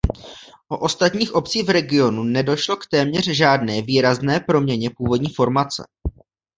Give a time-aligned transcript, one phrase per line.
[0.69, 5.83] O ostatních obcí v regionu nedošlo k téměř žádné výrazné proměně původní formace.